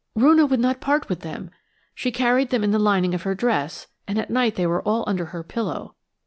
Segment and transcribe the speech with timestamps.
[0.15, 1.51] "Roonah would not part with them.
[1.93, 5.03] She carried them in the lining of her dress, and at night they were all
[5.05, 5.93] under her pillow.